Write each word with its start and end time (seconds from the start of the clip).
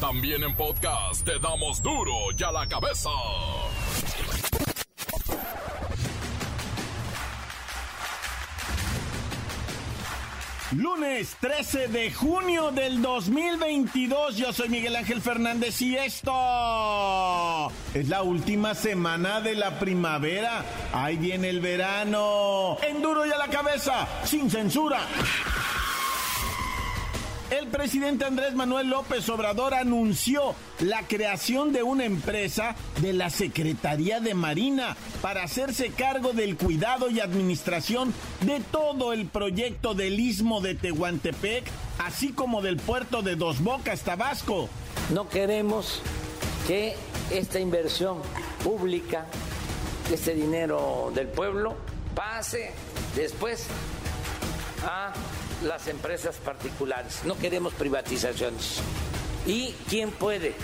También 0.00 0.44
en 0.44 0.54
podcast 0.54 1.24
te 1.24 1.40
damos 1.40 1.82
duro 1.82 2.12
y 2.36 2.42
a 2.44 2.52
la 2.52 2.68
cabeza. 2.68 3.10
Lunes 10.70 11.36
13 11.40 11.88
de 11.88 12.12
junio 12.12 12.70
del 12.70 13.02
2022, 13.02 14.36
yo 14.36 14.52
soy 14.52 14.68
Miguel 14.68 14.94
Ángel 14.94 15.20
Fernández 15.20 15.82
y 15.82 15.96
esto 15.96 17.72
es 17.92 18.08
la 18.08 18.22
última 18.22 18.76
semana 18.76 19.40
de 19.40 19.56
la 19.56 19.80
primavera. 19.80 20.64
Ahí 20.92 21.16
viene 21.16 21.48
el 21.48 21.60
verano. 21.60 22.76
En 22.82 23.02
duro 23.02 23.26
y 23.26 23.32
a 23.32 23.38
la 23.38 23.48
cabeza, 23.48 24.06
sin 24.24 24.48
censura. 24.48 25.00
El 27.50 27.68
presidente 27.68 28.26
Andrés 28.26 28.54
Manuel 28.54 28.90
López 28.90 29.26
Obrador 29.30 29.72
anunció 29.72 30.54
la 30.80 31.06
creación 31.06 31.72
de 31.72 31.82
una 31.82 32.04
empresa 32.04 32.76
de 33.00 33.14
la 33.14 33.30
Secretaría 33.30 34.20
de 34.20 34.34
Marina 34.34 34.98
para 35.22 35.44
hacerse 35.44 35.90
cargo 35.90 36.34
del 36.34 36.58
cuidado 36.58 37.08
y 37.08 37.20
administración 37.20 38.12
de 38.42 38.60
todo 38.60 39.14
el 39.14 39.26
proyecto 39.26 39.94
del 39.94 40.20
istmo 40.20 40.60
de 40.60 40.74
Tehuantepec, 40.74 41.64
así 41.98 42.32
como 42.32 42.60
del 42.60 42.76
puerto 42.76 43.22
de 43.22 43.34
Dos 43.34 43.62
Bocas, 43.62 44.02
Tabasco. 44.02 44.68
No 45.14 45.30
queremos 45.30 46.02
que 46.66 46.96
esta 47.30 47.60
inversión 47.60 48.18
pública, 48.62 49.24
este 50.12 50.34
dinero 50.34 51.10
del 51.14 51.28
pueblo, 51.28 51.76
pase 52.14 52.72
después 53.16 53.68
a 54.84 55.14
las 55.62 55.88
empresas 55.88 56.36
particulares. 56.36 57.20
No 57.24 57.36
queremos 57.36 57.74
privatizaciones. 57.74 58.80
¿Y 59.46 59.72
quién 59.88 60.10
puede 60.10 60.54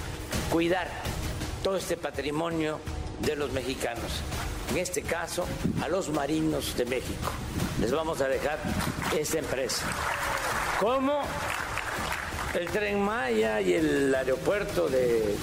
cuidar 0.50 0.88
todo 1.62 1.76
este 1.76 1.96
patrimonio 1.96 2.80
de 3.20 3.36
los 3.36 3.52
mexicanos? 3.52 4.20
En 4.70 4.78
este 4.78 5.02
caso, 5.02 5.46
a 5.82 5.88
los 5.88 6.08
marinos 6.10 6.76
de 6.76 6.84
México. 6.84 7.30
Les 7.80 7.92
vamos 7.92 8.20
a 8.20 8.28
dejar 8.28 8.58
esa 9.18 9.38
empresa. 9.38 9.84
Como 10.80 11.22
el 12.54 12.66
tren 12.68 13.00
Maya 13.00 13.60
y 13.60 13.74
el 13.74 14.14
aeropuerto 14.14 14.88
de 14.88 15.34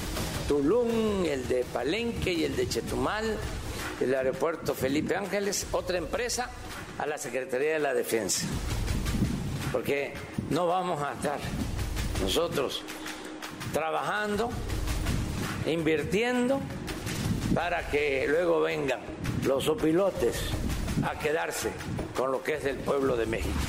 Tulum, 0.47 1.25
el 1.25 1.47
de 1.47 1.63
Palenque 1.71 2.33
y 2.33 2.43
el 2.45 2.55
de 2.55 2.67
Chetumal, 2.67 3.37
el 3.99 4.15
aeropuerto 4.15 4.73
Felipe 4.73 5.15
Ángeles, 5.15 5.67
otra 5.71 5.97
empresa 5.97 6.49
a 6.97 7.05
la 7.05 7.17
Secretaría 7.17 7.73
de 7.73 7.79
la 7.79 7.93
Defensa 7.93 8.45
porque 9.71 10.13
no 10.49 10.67
vamos 10.67 11.01
a 11.01 11.13
estar 11.13 11.39
nosotros 12.21 12.83
trabajando, 13.73 14.49
invirtiendo, 15.65 16.59
para 17.53 17.89
que 17.89 18.25
luego 18.27 18.61
vengan 18.61 18.99
los 19.45 19.67
opilotes 19.67 20.39
a 21.03 21.17
quedarse 21.19 21.71
con 22.15 22.31
lo 22.31 22.43
que 22.43 22.55
es 22.55 22.63
del 22.63 22.77
pueblo 22.77 23.15
de 23.15 23.25
México. 23.25 23.59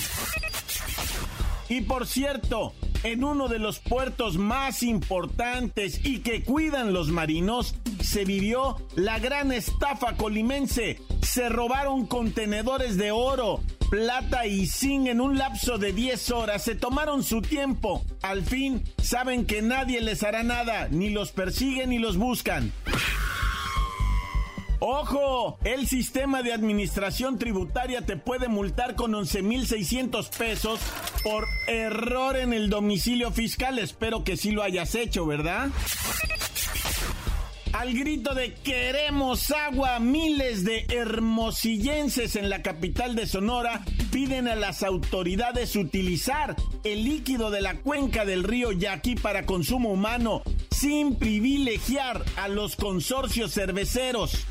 Y 1.69 1.81
por 1.83 2.07
cierto, 2.07 2.75
en 3.03 3.25
uno 3.25 3.49
de 3.49 3.59
los 3.59 3.79
puertos 3.79 4.37
más 4.37 4.83
importantes 4.83 6.05
y 6.05 6.21
que 6.21 6.43
cuidan 6.43 6.93
los 6.93 7.09
marinos, 7.09 7.75
se 8.03 8.25
vivió 8.25 8.77
la 8.95 9.19
gran 9.19 9.53
estafa 9.53 10.17
colimense. 10.17 11.01
Se 11.23 11.49
robaron 11.49 12.07
contenedores 12.07 12.97
de 12.97 13.11
oro, 13.11 13.61
plata 13.93 14.47
y 14.47 14.65
zinc 14.65 15.09
en 15.09 15.21
un 15.21 15.37
lapso 15.37 15.77
de 15.77 15.93
10 15.93 16.31
horas. 16.31 16.63
Se 16.63 16.75
tomaron 16.75 17.23
su 17.23 17.43
tiempo. 17.43 18.03
Al 18.23 18.43
fin, 18.43 18.83
saben 19.03 19.45
que 19.45 19.61
nadie 19.61 20.01
les 20.01 20.23
hará 20.23 20.43
nada, 20.43 20.89
ni 20.91 21.11
los 21.11 21.31
persiguen 21.31 21.91
ni 21.91 21.99
los 21.99 22.17
buscan. 22.17 22.73
¡Ojo! 24.79 25.59
El 25.63 25.87
sistema 25.87 26.43
de 26.43 26.55
administración 26.55 27.39
tributaria 27.39 28.01
te 28.01 28.17
puede 28.17 28.49
multar 28.49 28.95
con 28.95 29.15
11,600 29.15 30.27
pesos 30.31 30.81
por 31.23 31.47
error 31.69 32.39
en 32.39 32.55
el 32.55 32.71
domicilio 32.71 33.31
fiscal. 33.31 33.79
Espero 33.79 34.25
que 34.25 34.39
sí 34.39 34.53
lo 34.53 34.63
hayas 34.63 34.95
hecho, 34.95 35.27
¿verdad? 35.27 35.69
Al 37.83 37.95
grito 37.95 38.33
de 38.37 38.55
queremos 38.55 39.51
agua, 39.51 39.99
miles 39.99 40.63
de 40.63 40.87
hermosillenses 40.89 42.37
en 42.37 42.49
la 42.49 42.63
capital 42.63 43.17
de 43.17 43.27
Sonora 43.27 43.85
piden 44.13 44.47
a 44.47 44.55
las 44.55 44.85
autoridades 44.85 45.75
utilizar 45.75 46.55
el 46.85 47.03
líquido 47.03 47.51
de 47.51 47.61
la 47.61 47.75
cuenca 47.75 48.25
del 48.25 48.45
río 48.45 48.71
Yaqui 48.71 49.17
para 49.17 49.47
consumo 49.47 49.91
humano, 49.91 50.45
sin 50.71 51.17
privilegiar 51.17 52.25
a 52.37 52.47
los 52.47 52.77
consorcios 52.77 53.53
cerveceros. 53.53 54.47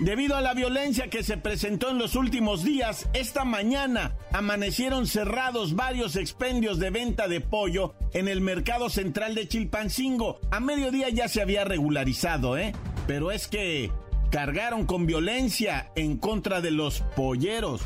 Debido 0.00 0.36
a 0.36 0.40
la 0.40 0.54
violencia 0.54 1.10
que 1.10 1.24
se 1.24 1.38
presentó 1.38 1.90
en 1.90 1.98
los 1.98 2.14
últimos 2.14 2.62
días, 2.62 3.08
esta 3.14 3.44
mañana 3.44 4.16
amanecieron 4.32 5.08
cerrados 5.08 5.74
varios 5.74 6.14
expendios 6.14 6.78
de 6.78 6.90
venta 6.90 7.26
de 7.26 7.40
pollo 7.40 7.94
en 8.12 8.28
el 8.28 8.40
mercado 8.40 8.90
central 8.90 9.34
de 9.34 9.48
Chilpancingo. 9.48 10.38
A 10.52 10.60
mediodía 10.60 11.08
ya 11.08 11.26
se 11.26 11.42
había 11.42 11.64
regularizado, 11.64 12.56
¿eh? 12.56 12.74
Pero 13.08 13.32
es 13.32 13.48
que 13.48 13.90
cargaron 14.30 14.86
con 14.86 15.04
violencia 15.04 15.90
en 15.96 16.16
contra 16.16 16.60
de 16.60 16.70
los 16.70 17.00
polleros. 17.16 17.80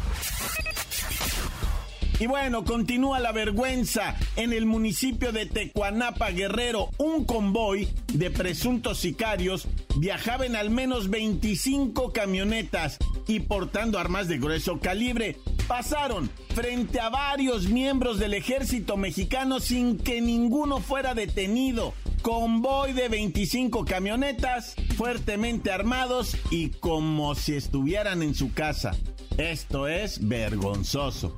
Y 2.23 2.29
bueno, 2.29 2.65
continúa 2.65 3.19
la 3.19 3.33
vergüenza. 3.33 4.15
En 4.37 4.53
el 4.53 4.65
municipio 4.65 5.33
de 5.33 5.45
Tecuanapa, 5.45 6.31
Guerrero, 6.31 6.89
un 6.97 7.25
convoy 7.25 7.89
de 8.13 8.31
presuntos 8.31 8.99
sicarios 8.99 9.67
viajaba 9.97 10.47
en 10.47 10.55
al 10.55 10.71
menos 10.71 11.11
25 11.11 12.13
camionetas 12.13 12.99
y 13.27 13.41
portando 13.41 13.99
armas 13.99 14.29
de 14.29 14.39
grueso 14.39 14.79
calibre. 14.79 15.37
Pasaron 15.67 16.31
frente 16.55 17.01
a 17.01 17.09
varios 17.09 17.67
miembros 17.67 18.21
del 18.21 18.35
ejército 18.35 18.97
mexicano 18.97 19.59
sin 19.59 19.99
que 19.99 20.21
ninguno 20.21 20.79
fuera 20.79 21.15
detenido. 21.15 21.93
Convoy 22.23 22.93
de 22.93 23.09
25 23.09 23.85
camionetas 23.85 24.77
fuertemente 24.97 25.73
armados 25.73 26.37
y 26.53 26.69
como 26.69 27.35
si 27.35 27.57
estuvieran 27.57 28.23
en 28.23 28.37
su 28.37 28.53
casa. 28.53 28.93
Esto 29.39 29.89
es 29.89 30.29
vergonzoso. 30.29 31.35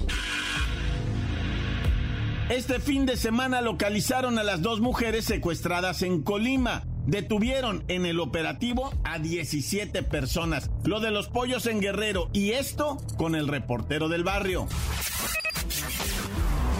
Este 2.50 2.78
fin 2.78 3.06
de 3.06 3.16
semana 3.16 3.62
localizaron 3.62 4.38
a 4.38 4.42
las 4.42 4.60
dos 4.60 4.80
mujeres 4.80 5.24
secuestradas 5.24 6.02
en 6.02 6.22
Colima. 6.22 6.84
Detuvieron 7.06 7.84
en 7.88 8.04
el 8.04 8.20
operativo 8.20 8.92
a 9.02 9.18
17 9.18 10.02
personas. 10.02 10.70
Lo 10.84 11.00
de 11.00 11.10
los 11.10 11.28
pollos 11.28 11.66
en 11.66 11.80
Guerrero 11.80 12.28
y 12.34 12.50
esto 12.50 12.98
con 13.16 13.34
el 13.34 13.48
reportero 13.48 14.10
del 14.10 14.24
barrio. 14.24 14.68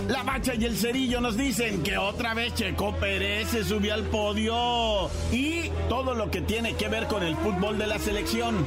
La 0.06 0.22
Bacha 0.22 0.54
y 0.54 0.66
el 0.66 0.76
Cerillo 0.76 1.22
nos 1.22 1.38
dicen 1.38 1.82
que 1.82 1.96
otra 1.96 2.34
vez 2.34 2.52
Checo 2.54 2.94
Pérez 2.96 3.48
se 3.48 3.64
subió 3.64 3.94
al 3.94 4.02
podio 4.04 5.08
y 5.32 5.70
todo 5.88 6.14
lo 6.14 6.30
que 6.30 6.42
tiene 6.42 6.74
que 6.74 6.88
ver 6.88 7.06
con 7.06 7.22
el 7.22 7.34
fútbol 7.36 7.78
de 7.78 7.86
la 7.86 7.98
selección. 7.98 8.66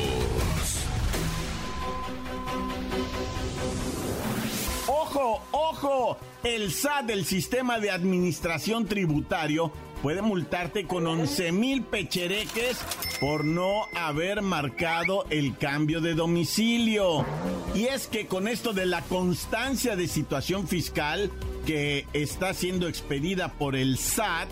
¡Ojo! 5.71 6.17
El 6.43 6.69
SAT, 6.69 7.11
el 7.11 7.23
Sistema 7.23 7.79
de 7.79 7.91
Administración 7.91 8.87
Tributario, 8.87 9.71
puede 10.01 10.21
multarte 10.21 10.85
con 10.85 11.07
11 11.07 11.53
mil 11.53 11.83
pechereques 11.83 12.77
por 13.21 13.45
no 13.45 13.85
haber 13.95 14.41
marcado 14.41 15.25
el 15.29 15.55
cambio 15.57 16.01
de 16.01 16.13
domicilio. 16.13 17.25
Y 17.73 17.85
es 17.85 18.07
que 18.07 18.27
con 18.27 18.49
esto 18.49 18.73
de 18.73 18.85
la 18.85 19.01
constancia 19.03 19.95
de 19.95 20.09
situación 20.09 20.67
fiscal 20.67 21.31
que 21.65 22.05
está 22.11 22.53
siendo 22.53 22.89
expedida 22.89 23.53
por 23.53 23.77
el 23.77 23.97
SAT, 23.97 24.49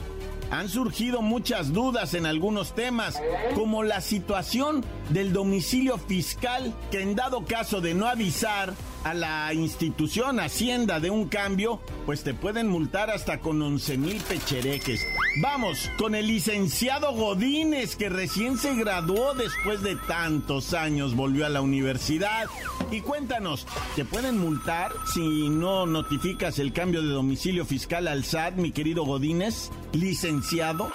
han 0.51 0.69
surgido 0.69 1.21
muchas 1.21 1.73
dudas 1.73 2.13
en 2.13 2.25
algunos 2.25 2.73
temas, 2.73 3.21
como 3.55 3.83
la 3.83 3.99
situación 3.99 4.85
del 5.09 5.33
domicilio 5.33 5.97
fiscal, 5.97 6.73
que 6.91 7.01
en 7.01 7.15
dado 7.15 7.43
caso 7.43 7.81
de 7.81 7.93
no 7.93 8.07
avisar 8.07 8.73
a 9.03 9.13
la 9.13 9.53
institución 9.53 10.39
Hacienda 10.39 10.99
de 10.99 11.09
un 11.09 11.27
cambio, 11.27 11.81
pues 12.05 12.23
te 12.23 12.33
pueden 12.33 12.67
multar 12.67 13.09
hasta 13.09 13.39
con 13.39 13.61
11 13.61 13.97
mil 13.97 14.17
pechereques. 14.21 15.05
Vamos, 15.41 15.89
con 15.97 16.15
el 16.15 16.27
licenciado 16.27 17.13
Godínez, 17.13 17.95
que 17.95 18.09
recién 18.09 18.57
se 18.57 18.75
graduó 18.75 19.33
después 19.33 19.81
de 19.81 19.95
tantos 19.95 20.73
años, 20.73 21.15
volvió 21.15 21.45
a 21.45 21.49
la 21.49 21.61
universidad. 21.61 22.47
Y 22.91 23.01
cuéntanos, 23.01 23.67
¿te 23.95 24.05
pueden 24.05 24.37
multar 24.37 24.91
si 25.13 25.49
no 25.49 25.85
notificas 25.85 26.59
el 26.59 26.73
cambio 26.73 27.01
de 27.01 27.09
domicilio 27.09 27.65
fiscal 27.65 28.07
al 28.07 28.23
SAT, 28.23 28.55
mi 28.55 28.71
querido 28.71 29.03
Godínez? 29.03 29.69
Licenciado. 29.93 30.91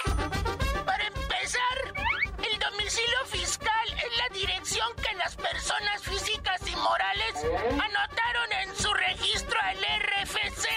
Anotaron 7.43 8.53
en 8.63 8.77
su 8.77 8.93
registro 8.93 9.59
al 9.63 9.77
RFC. 9.77 10.69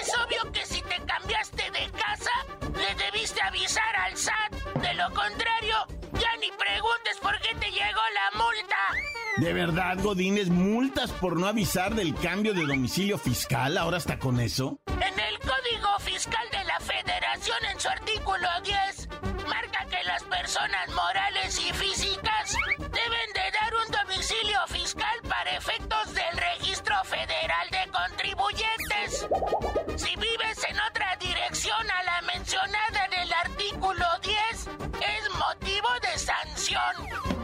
Es 0.00 0.12
obvio 0.18 0.52
que 0.52 0.64
si 0.64 0.80
te 0.82 0.96
cambiaste 1.06 1.62
de 1.70 1.90
casa, 1.90 2.30
le 2.60 3.04
debiste 3.04 3.40
avisar 3.42 3.96
al 3.96 4.16
SAT. 4.16 4.52
De 4.80 4.94
lo 4.94 5.06
contrario, 5.12 5.76
ya 6.12 6.36
ni 6.40 6.50
preguntes 6.52 7.18
por 7.20 7.38
qué 7.40 7.54
te 7.58 7.70
llegó 7.70 8.00
la 8.14 8.38
multa. 8.38 8.76
¿De 9.38 9.52
verdad, 9.52 9.98
Godínez, 10.02 10.48
multas 10.48 11.10
por 11.12 11.38
no 11.38 11.46
avisar 11.46 11.94
del 11.94 12.14
cambio 12.14 12.54
de 12.54 12.66
domicilio 12.66 13.18
fiscal? 13.18 13.78
¿Ahora 13.78 13.98
está 13.98 14.18
con 14.18 14.40
eso? 14.40 14.80
Federal 27.08 27.70
de 27.70 27.90
Contribuyentes. 27.90 29.26
Si 29.96 30.14
vives 30.16 30.64
en 30.68 30.78
otra 30.80 31.16
dirección 31.16 31.90
a 31.90 32.02
la 32.02 32.20
mencionada 32.22 33.06
en 33.06 33.14
el 33.14 33.32
artículo 33.32 34.04
10, 34.22 34.36
es 35.00 35.34
motivo 35.34 35.88
de 36.02 36.18
sanción. 36.18 36.94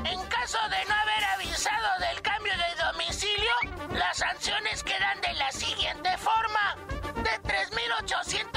En 0.04 0.20
caso 0.26 0.58
de 0.68 0.84
no 0.84 0.94
haber 0.94 1.24
avisado 1.36 1.88
del 2.00 2.20
cambio 2.20 2.52
de 2.52 2.84
domicilio, 2.84 3.54
las 3.94 4.18
sanciones 4.18 4.82
quedan 4.82 5.20
de 5.22 5.32
la 5.32 5.50
siguiente 5.50 6.10
forma. 6.18 6.76
De 7.22 7.40
3.800 7.48 8.53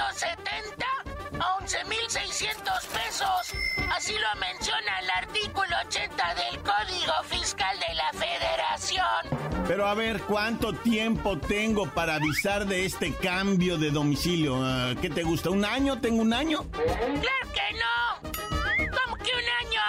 1.600 2.07 2.87
pesos. 2.87 3.53
Así 3.93 4.13
lo 4.13 4.39
menciona 4.39 4.99
el 5.01 5.09
artículo 5.09 5.75
80 5.87 6.35
del 6.35 6.59
Código 6.59 7.13
Fiscal 7.25 7.77
de 7.79 7.95
la 7.95 8.11
Federación. 8.13 9.65
Pero 9.67 9.87
a 9.87 9.93
ver, 9.93 10.21
¿cuánto 10.21 10.71
tiempo 10.71 11.37
tengo 11.37 11.85
para 11.89 12.15
avisar 12.15 12.65
de 12.65 12.85
este 12.85 13.13
cambio 13.13 13.77
de 13.77 13.91
domicilio? 13.91 14.57
Ah, 14.63 14.93
¿Qué 15.01 15.09
te 15.09 15.23
gusta? 15.23 15.49
¿Un 15.49 15.65
año? 15.65 15.99
¿Tengo 15.99 16.21
un 16.21 16.31
año? 16.33 16.63
¡Claro 16.71 17.53
que 17.53 17.73
no! 17.73 18.31
¿Cómo 18.89 19.17
que 19.17 19.31
un 19.31 19.67
año? 19.67 19.81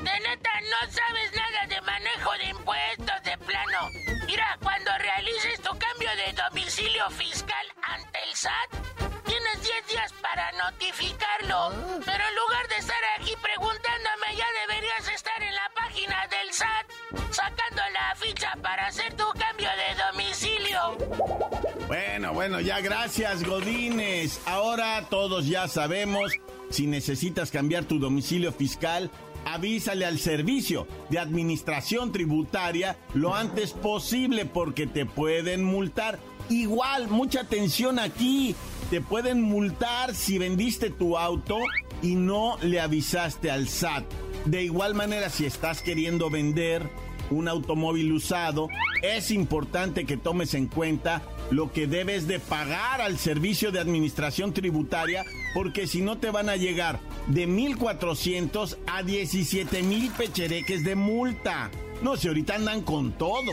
De 0.00 0.20
neta, 0.20 0.50
no 0.60 0.92
sabes 0.92 1.32
nada 1.34 1.66
de 1.66 1.80
manejo 1.80 2.30
de 2.38 2.50
impuestos 2.50 3.22
de 3.24 3.38
plano. 3.38 4.03
Mira, 4.34 4.58
cuando 4.60 4.90
realices 4.98 5.60
tu 5.60 5.70
cambio 5.78 6.08
de 6.16 6.32
domicilio 6.32 7.08
fiscal 7.10 7.66
ante 7.82 8.18
el 8.28 8.34
SAT, 8.34 9.22
tienes 9.24 9.62
10 9.62 9.86
días 9.92 10.12
para 10.20 10.50
notificarlo. 10.50 11.70
Pero 12.04 12.24
en 12.28 12.34
lugar 12.34 12.66
de 12.68 12.76
estar 12.78 12.98
aquí 13.16 13.32
preguntándome, 13.40 14.36
ya 14.36 14.46
deberías 14.66 15.08
estar 15.14 15.40
en 15.40 15.54
la 15.54 15.70
página 15.76 16.26
del 16.26 16.52
SAT 16.52 17.32
sacando 17.32 17.82
la 17.92 18.16
ficha 18.16 18.58
para 18.60 18.88
hacer 18.88 19.14
tu 19.14 19.24
cambio 19.38 19.68
de 19.70 20.02
domicilio. 20.02 21.86
Bueno, 21.86 22.32
bueno, 22.32 22.58
ya 22.58 22.80
gracias, 22.80 23.44
Godínez. 23.44 24.40
Ahora 24.46 25.06
todos 25.10 25.46
ya 25.46 25.68
sabemos, 25.68 26.32
si 26.70 26.88
necesitas 26.88 27.52
cambiar 27.52 27.84
tu 27.84 28.00
domicilio 28.00 28.50
fiscal, 28.50 29.12
avísale 29.44 30.04
al 30.04 30.18
servicio 30.18 30.86
de 31.10 31.18
administración 31.18 32.12
tributaria 32.12 32.96
lo 33.14 33.34
antes 33.34 33.72
posible 33.72 34.44
porque 34.46 34.86
te 34.86 35.06
pueden 35.06 35.64
multar. 35.64 36.18
Igual, 36.48 37.08
mucha 37.08 37.40
atención 37.40 37.98
aquí. 37.98 38.54
Te 38.90 39.00
pueden 39.00 39.42
multar 39.42 40.14
si 40.14 40.38
vendiste 40.38 40.90
tu 40.90 41.16
auto 41.16 41.58
y 42.02 42.16
no 42.16 42.58
le 42.60 42.80
avisaste 42.80 43.50
al 43.50 43.68
SAT. 43.68 44.04
De 44.44 44.62
igual 44.62 44.94
manera, 44.94 45.30
si 45.30 45.46
estás 45.46 45.80
queriendo 45.80 46.28
vender 46.28 46.88
un 47.30 47.48
automóvil 47.48 48.12
usado, 48.12 48.68
es 49.02 49.30
importante 49.30 50.04
que 50.04 50.18
tomes 50.18 50.52
en 50.54 50.66
cuenta 50.66 51.22
lo 51.50 51.72
que 51.72 51.86
debes 51.86 52.26
de 52.26 52.40
pagar 52.40 53.00
al 53.00 53.18
servicio 53.18 53.72
de 53.72 53.80
administración 53.80 54.52
tributaria, 54.52 55.24
porque 55.54 55.86
si 55.86 56.00
no 56.00 56.18
te 56.18 56.30
van 56.30 56.48
a 56.48 56.56
llegar 56.56 57.00
de 57.26 57.48
1.400 57.48 58.78
a 58.86 59.02
17.000 59.02 60.12
pechereques 60.12 60.84
de 60.84 60.94
multa. 60.94 61.70
No 62.02 62.16
sé, 62.16 62.28
ahorita 62.28 62.56
andan 62.56 62.82
con 62.82 63.12
todo. 63.12 63.50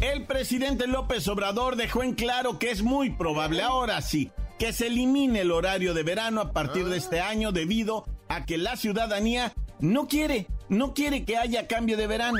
El 0.00 0.24
presidente 0.24 0.86
López 0.86 1.28
Obrador 1.28 1.76
dejó 1.76 2.02
en 2.02 2.14
claro 2.14 2.58
que 2.58 2.70
es 2.70 2.82
muy 2.82 3.10
probable, 3.10 3.62
ahora 3.62 4.00
sí, 4.00 4.30
que 4.58 4.72
se 4.72 4.86
elimine 4.86 5.40
el 5.40 5.50
horario 5.50 5.94
de 5.94 6.02
verano 6.02 6.40
a 6.40 6.52
partir 6.52 6.86
de 6.86 6.96
este 6.96 7.20
año 7.20 7.52
debido 7.52 8.06
a 8.28 8.46
que 8.46 8.56
la 8.56 8.76
ciudadanía 8.76 9.52
no 9.78 10.06
quiere, 10.06 10.46
no 10.68 10.94
quiere 10.94 11.24
que 11.24 11.36
haya 11.36 11.66
cambio 11.66 11.96
de 11.96 12.06
verano. 12.06 12.38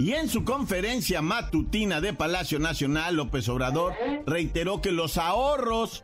Y 0.00 0.14
en 0.14 0.30
su 0.30 0.44
conferencia 0.44 1.20
matutina 1.20 2.00
de 2.00 2.14
Palacio 2.14 2.58
Nacional, 2.58 3.16
López 3.16 3.46
Obrador 3.50 3.92
reiteró 4.26 4.80
que 4.80 4.92
los 4.92 5.18
ahorros 5.18 6.02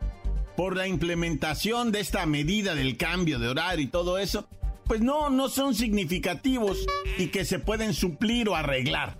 por 0.55 0.77
la 0.77 0.87
implementación 0.87 1.91
de 1.91 2.01
esta 2.01 2.27
medida 2.27 2.75
del 2.75 2.95
cambio 2.95 3.39
de 3.39 3.47
horario 3.47 3.83
y 3.83 3.87
todo 3.87 4.19
eso, 4.19 4.47
pues 4.85 5.01
no, 5.01 5.31
no 5.31 5.49
son 5.49 5.73
significativos 5.73 6.85
y 7.17 7.29
que 7.29 7.43
se 7.43 7.57
pueden 7.57 7.95
suplir 7.95 8.49
o 8.49 8.55
arreglar. 8.55 9.17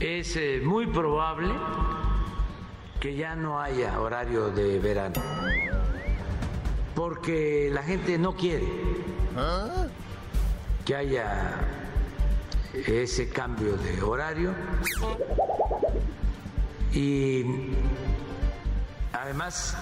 Es 0.00 0.36
eh, 0.36 0.62
muy 0.64 0.86
probable 0.86 1.52
que 2.98 3.14
ya 3.14 3.36
no 3.36 3.60
haya 3.60 4.00
horario 4.00 4.48
de 4.48 4.78
verano, 4.78 5.22
porque 6.94 7.68
la 7.70 7.82
gente 7.82 8.16
no 8.16 8.36
quiere 8.36 8.64
que 10.86 10.96
haya 10.96 11.85
ese 12.86 13.28
cambio 13.28 13.76
de 13.76 14.02
horario. 14.02 14.54
Y 16.92 17.44
además 19.12 19.76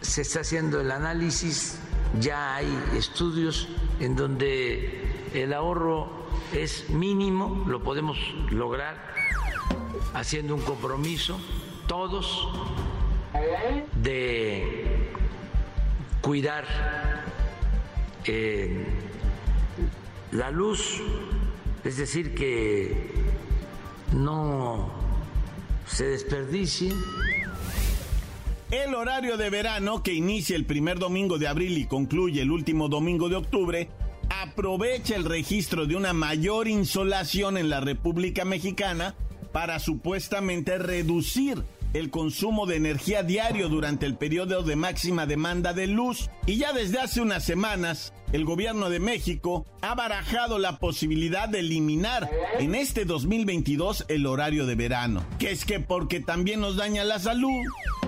se 0.00 0.22
está 0.22 0.40
haciendo 0.40 0.80
el 0.80 0.90
análisis, 0.90 1.78
ya 2.20 2.56
hay 2.56 2.66
estudios 2.96 3.68
en 4.00 4.16
donde 4.16 5.02
el 5.34 5.52
ahorro 5.52 6.08
es 6.52 6.88
mínimo, 6.90 7.64
lo 7.66 7.82
podemos 7.82 8.18
lograr 8.50 8.96
haciendo 10.14 10.54
un 10.54 10.62
compromiso 10.62 11.38
todos 11.86 12.48
de 13.94 15.10
cuidar 16.20 16.64
eh, 18.24 18.84
la 20.32 20.50
luz, 20.50 21.00
es 21.84 21.96
decir, 21.96 22.34
que 22.34 23.10
no 24.12 24.90
se 25.86 26.04
desperdicie. 26.08 26.92
El 28.70 28.94
horario 28.94 29.36
de 29.36 29.48
verano, 29.48 30.02
que 30.02 30.12
inicia 30.12 30.56
el 30.56 30.66
primer 30.66 30.98
domingo 30.98 31.38
de 31.38 31.48
abril 31.48 31.78
y 31.78 31.86
concluye 31.86 32.42
el 32.42 32.50
último 32.50 32.88
domingo 32.88 33.28
de 33.28 33.36
octubre, 33.36 33.88
aprovecha 34.28 35.16
el 35.16 35.24
registro 35.24 35.86
de 35.86 35.96
una 35.96 36.12
mayor 36.12 36.68
insolación 36.68 37.56
en 37.56 37.70
la 37.70 37.80
República 37.80 38.44
Mexicana 38.44 39.14
para 39.52 39.78
supuestamente 39.78 40.76
reducir 40.78 41.64
el 41.94 42.10
consumo 42.10 42.66
de 42.66 42.76
energía 42.76 43.22
diario 43.22 43.68
durante 43.68 44.06
el 44.06 44.16
periodo 44.16 44.62
de 44.62 44.76
máxima 44.76 45.26
demanda 45.26 45.72
de 45.72 45.86
luz. 45.86 46.30
Y 46.46 46.58
ya 46.58 46.72
desde 46.72 47.00
hace 47.00 47.20
unas 47.20 47.44
semanas, 47.44 48.12
el 48.32 48.44
gobierno 48.44 48.90
de 48.90 49.00
México 49.00 49.66
ha 49.80 49.94
barajado 49.94 50.58
la 50.58 50.78
posibilidad 50.78 51.48
de 51.48 51.60
eliminar 51.60 52.30
en 52.58 52.74
este 52.74 53.04
2022 53.04 54.04
el 54.08 54.26
horario 54.26 54.66
de 54.66 54.74
verano. 54.74 55.24
Que 55.38 55.50
es 55.50 55.64
que 55.64 55.80
porque 55.80 56.20
también 56.20 56.60
nos 56.60 56.76
daña 56.76 57.04
la 57.04 57.18
salud. 57.18 57.62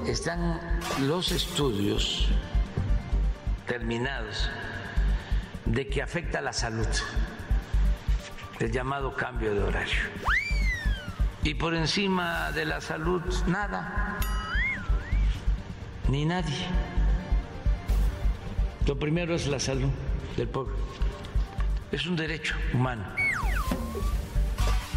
Están 0.06 0.60
los 1.00 1.32
estudios 1.32 2.28
terminados 3.66 4.50
de 5.64 5.86
que 5.86 6.02
afecta 6.02 6.40
la 6.40 6.52
salud, 6.52 6.86
el 8.58 8.72
llamado 8.72 9.14
cambio 9.14 9.54
de 9.54 9.62
horario. 9.62 10.00
Y 11.42 11.54
por 11.54 11.74
encima 11.74 12.52
de 12.52 12.66
la 12.66 12.80
salud, 12.80 13.22
nada. 13.46 14.18
ni 16.08 16.24
nadie. 16.24 16.66
Lo 18.86 18.98
primero 18.98 19.34
es 19.34 19.46
la 19.46 19.60
salud 19.60 19.90
del 20.36 20.48
pueblo. 20.48 20.74
Es 21.92 22.06
un 22.06 22.16
derecho 22.16 22.54
humano. 22.74 23.04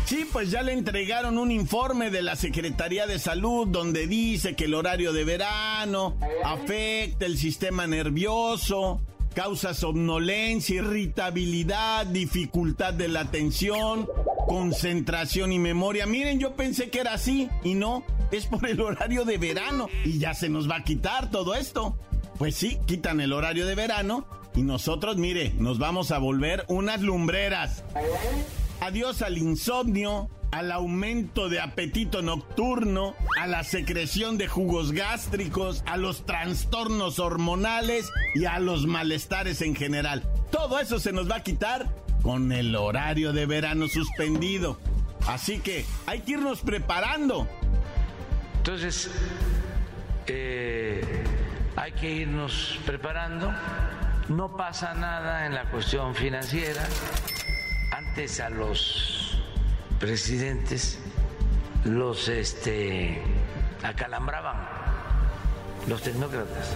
Sí, 0.06 0.28
pues 0.32 0.52
ya 0.52 0.62
le 0.62 0.74
entregaron 0.74 1.38
un 1.38 1.52
informe 1.52 2.10
de 2.10 2.22
la 2.22 2.36
Secretaría 2.36 3.08
de 3.08 3.20
Salud 3.20 3.68
donde 3.68 4.06
dice 4.06 4.56
que 4.56 4.66
el 4.66 4.74
horario 4.74 5.14
de 5.14 5.24
verano 5.24 6.18
afecta 6.44 7.26
el 7.26 7.38
sistema 7.38 7.88
nervioso, 7.88 9.02
causa 9.34 9.74
somnolencia, 9.74 10.76
irritabilidad, 10.76 12.06
dificultad 12.06 12.94
de 12.94 13.08
la 13.08 13.22
atención, 13.22 14.08
concentración 14.48 15.52
y 15.52 15.60
memoria. 15.60 16.06
Miren, 16.06 16.40
yo 16.40 16.56
pensé 16.56 16.90
que 16.90 17.00
era 17.00 17.14
así 17.14 17.50
y 17.64 17.76
no, 17.76 18.04
es 18.32 18.46
por 18.46 18.68
el 18.68 18.82
horario 18.82 19.26
de 19.26 19.38
verano 19.38 19.88
y 20.04 20.20
ya 20.20 20.34
se 20.34 20.50
nos 20.50 20.70
va 20.70 20.78
a 20.78 20.84
quitar 20.84 21.30
todo 21.32 21.56
esto. 21.56 21.98
Pues 22.38 22.56
sí, 22.56 22.80
quitan 22.86 23.22
el 23.22 23.34
horario 23.34 23.66
de 23.66 23.76
verano 23.76 24.26
y 24.56 24.64
nosotros, 24.64 25.18
mire, 25.18 25.54
nos 25.58 25.80
vamos 25.80 26.12
a 26.12 26.18
volver 26.18 26.66
unas 26.68 27.02
lumbreras. 27.02 27.84
Adiós 28.82 29.22
al 29.22 29.38
insomnio, 29.38 30.30
al 30.52 30.72
aumento 30.72 31.50
de 31.50 31.60
apetito 31.60 32.22
nocturno, 32.22 33.16
a 33.40 33.48
la 33.48 33.64
secreción 33.64 34.38
de 34.38 34.48
jugos 34.48 34.92
gástricos, 34.92 35.84
a 35.88 35.98
los 35.98 36.26
trastornos 36.26 37.20
hormonales 37.20 38.12
y 38.36 38.46
a 38.46 38.60
los 38.60 38.86
malestares 38.86 39.62
en 39.62 39.76
general. 39.76 40.24
Todo 40.52 40.80
eso 40.80 41.00
se 41.00 41.12
nos 41.12 41.30
va 41.30 41.38
a 41.38 41.44
quitar 41.44 42.03
con 42.24 42.52
el 42.52 42.76
horario 42.76 43.34
de 43.34 43.46
verano 43.46 43.88
suspendido. 43.88 44.80
Así 45.28 45.60
que 45.60 45.86
hay 46.08 46.22
que 46.22 46.32
irnos 46.32 46.62
preparando. 46.62 47.48
Entonces, 48.58 49.12
eh, 50.28 51.24
hay 51.76 51.92
que 51.92 52.10
irnos 52.10 52.80
preparando. 52.86 53.54
No 54.30 54.56
pasa 54.56 54.94
nada 54.94 55.46
en 55.46 55.54
la 55.54 55.70
cuestión 55.70 56.16
financiera. 56.16 56.88
Antes 57.92 58.40
a 58.40 58.50
los 58.50 59.42
presidentes 60.00 61.00
los 61.84 62.30
este, 62.30 63.22
acalambraban 63.84 64.58
los 65.88 66.02
tecnócratas. 66.02 66.76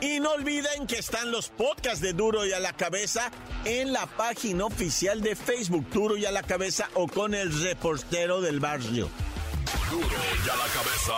Y 0.00 0.18
no 0.18 0.32
olviden 0.32 0.86
que 0.86 0.98
están 0.98 1.30
los 1.30 1.48
podcasts 1.50 2.00
de 2.00 2.14
Duro 2.14 2.46
y 2.46 2.52
a 2.52 2.60
la 2.60 2.72
cabeza 2.72 3.30
en 3.66 3.92
la 3.92 4.06
página 4.06 4.64
oficial 4.64 5.20
de 5.20 5.36
Facebook 5.36 5.86
Duro 5.90 6.16
y 6.16 6.24
a 6.24 6.32
la 6.32 6.42
cabeza 6.42 6.88
o 6.94 7.06
con 7.06 7.34
el 7.34 7.52
reportero 7.62 8.40
del 8.40 8.60
barrio. 8.60 9.10
Duro 9.90 10.06
y 10.06 10.48
a 10.48 10.56
la 10.56 10.64
cabeza. 10.72 11.12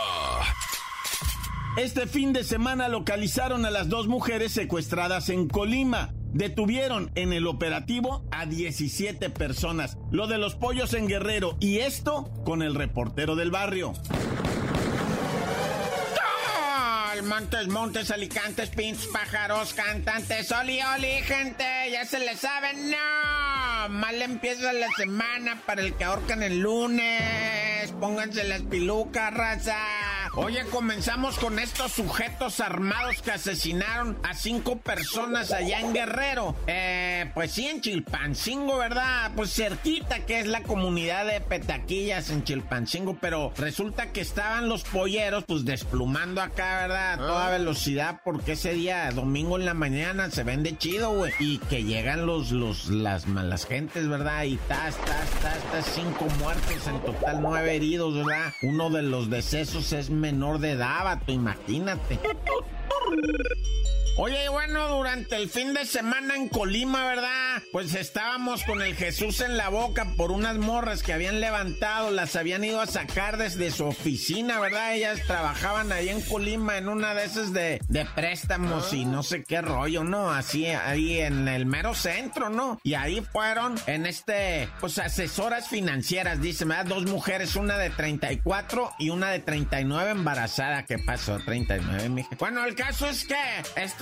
Este 1.77 2.09
fin 2.09 2.33
de 2.33 2.43
semana 2.43 2.89
localizaron 2.89 3.65
a 3.65 3.71
las 3.71 3.89
dos 3.89 4.09
mujeres 4.09 4.51
secuestradas 4.53 5.29
en 5.29 5.49
Colima. 5.49 6.13
Detuvieron 6.33 7.13
en 7.15 7.33
el 7.33 7.47
operativo 7.47 8.25
a 8.33 8.47
17 8.47 9.31
personas. 9.31 9.97
Lo 10.11 10.27
de 10.27 10.39
los 10.39 10.57
pollos 10.57 10.93
en 10.95 11.07
Guerrero 11.07 11.57
y 11.61 11.79
esto 11.79 12.31
con 12.45 12.63
el 12.63 12.75
reportero 12.75 13.37
del 13.37 13.53
barrio. 13.53 13.93
Montes, 17.23 17.69
Montes, 17.69 18.11
Alicantes, 18.11 18.71
Pintos, 18.71 19.07
Pájaros, 19.07 19.75
Cantantes, 19.75 20.51
Oli, 20.53 20.81
Oli, 20.97 21.23
gente, 21.23 21.65
ya 21.91 22.05
se 22.05 22.19
le 22.19 22.37
sabe, 22.37 22.75
no, 22.75 23.89
mal 23.89 24.21
empieza 24.21 24.73
la 24.73 24.89
semana 24.97 25.63
para 25.65 25.83
el 25.83 25.95
que 25.95 26.05
ahorcan 26.05 26.43
el 26.43 26.61
lunes, 26.61 27.93
pónganse 28.01 28.45
las 28.45 28.63
pilucas, 28.63 29.33
raza. 29.33 30.02
Oye, 30.35 30.65
comenzamos 30.71 31.39
con 31.39 31.59
estos 31.59 31.93
sujetos 31.93 32.61
armados 32.61 33.21
que 33.21 33.33
asesinaron 33.33 34.17
a 34.23 34.33
cinco 34.33 34.79
personas 34.79 35.53
allá 35.53 35.81
en 35.81 35.93
Guerrero. 35.93 36.57
Eh, 36.67 37.31
pues 37.35 37.53
sí, 37.53 37.67
en 37.67 37.83
Chilpancingo, 37.83 38.79
¿verdad? 38.79 39.33
Pues 39.37 39.53
cerquita 39.53 40.21
que 40.21 40.41
es 40.41 40.47
la 40.47 40.63
comunidad 40.63 41.27
de 41.27 41.43
Petaquillas 41.43 42.31
en 42.31 42.45
Chilpancingo, 42.45 43.19
pero 43.21 43.53
resulta 43.59 44.11
que 44.13 44.23
estaban 44.23 44.71
los 44.71 44.85
polleros 44.85 45.45
pues 45.47 45.67
desplumando 45.67 46.41
acá, 46.41 46.81
¿verdad? 46.81 47.13
A 47.13 47.17
toda 47.19 47.51
velocidad 47.51 48.23
porque 48.25 48.53
ese 48.53 48.73
día, 48.73 49.11
domingo 49.11 49.59
en 49.59 49.67
la 49.67 49.75
mañana, 49.75 50.31
se 50.31 50.45
vende 50.45 50.79
chido, 50.79 51.15
güey. 51.15 51.33
Y 51.41 51.59
que 51.59 51.85
llegan 51.85 52.25
los, 52.25 52.53
los, 52.53 52.89
las 52.89 53.27
malas 53.27 53.67
gentes, 53.67 54.09
¿verdad? 54.09 54.45
Y 54.45 54.57
tas, 54.57 54.97
tas, 54.97 55.31
tas, 55.43 55.59
tas, 55.71 55.85
cinco 55.95 56.27
muertos 56.39 56.87
en 56.87 57.01
total, 57.01 57.43
nueve 57.43 57.77
heridos, 57.77 58.15
¿verdad? 58.15 58.55
Uno 58.63 58.89
de 58.89 59.03
los 59.03 59.29
decesos 59.29 59.93
es 59.93 60.09
menor 60.23 60.61
de 60.61 60.71
edad, 60.71 61.05
vato, 61.05 61.33
imagínate. 61.33 62.19
Oye, 64.17 64.47
bueno, 64.51 64.89
durante 64.89 65.37
el 65.37 65.49
fin 65.49 65.73
de 65.73 65.87
semana 65.87 66.37
en 66.37 66.51
Colima, 66.51 67.07
¿verdad? 67.07 67.63
Pues 67.73 67.95
estábamos 67.95 68.63
con 68.65 68.83
el 68.83 68.95
Jesús 68.95 69.41
en 69.41 69.57
la 69.57 69.71
boca 69.71 70.07
por 70.19 70.33
unas 70.33 70.59
morras 70.59 71.03
que 71.03 71.15
habían 71.15 71.41
levantado, 71.41 72.11
las 72.11 72.37
habían 72.37 72.63
ido 72.63 72.83
a 72.83 72.87
sacar 72.87 73.39
desde 73.39 73.71
su 73.71 73.87
oficina, 73.87 74.61
¿verdad? 74.61 74.95
Ellas 74.95 75.21
trabajaban 75.27 75.93
ahí 75.93 76.11
en 76.11 76.21
Colima 76.21 76.77
en 76.77 76.91
una 76.91 77.15
de 77.15 77.25
esas 77.25 77.55
de, 77.55 77.81
de 77.89 78.05
préstamos 78.05 78.93
y 78.93 79.07
no 79.07 79.23
sé 79.23 79.45
qué 79.45 79.63
rollo, 79.63 80.05
¿no? 80.05 80.31
Así, 80.31 80.67
ahí 80.67 81.19
en 81.21 81.49
el 81.49 81.65
mero 81.65 81.95
centro, 81.95 82.51
¿no? 82.51 82.79
Y 82.83 82.93
ahí 82.93 83.23
fueron 83.33 83.77
en 83.87 84.05
este, 84.05 84.69
pues 84.79 84.99
asesoras 84.99 85.69
financieras, 85.69 86.39
dice, 86.43 86.67
¿verdad? 86.67 86.85
Dos 86.85 87.07
mujeres, 87.07 87.57
una 87.57 87.79
de 87.79 87.89
34 87.89 88.93
y 88.99 89.09
una 89.09 89.31
de 89.31 89.39
39 89.39 90.11
embarazada. 90.11 90.85
¿Qué 90.85 90.99
pasó? 90.99 91.39
39, 91.39 92.11
mija. 92.11 92.29
Bueno, 92.39 92.63
el 92.67 92.75
caso 92.75 93.09
es 93.09 93.25
que 93.25 93.37